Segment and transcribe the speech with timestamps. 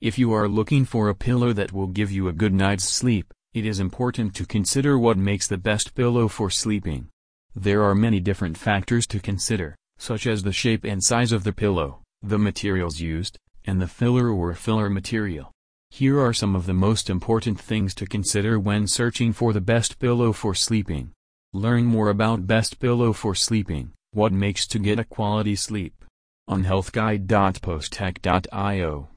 [0.00, 3.32] If you are looking for a pillow that will give you a good night's sleep,
[3.54, 7.08] it is important to consider what makes the best pillow for sleeping.
[7.54, 11.54] There are many different factors to consider, such as the shape and size of the
[11.54, 15.50] pillow, the materials used, and the filler or filler material.
[15.88, 19.98] Here are some of the most important things to consider when searching for the best
[19.98, 21.12] pillow for sleeping.
[21.54, 26.04] Learn more about best pillow for sleeping, what makes to get a quality sleep.
[26.48, 29.08] On healthguide.postach.io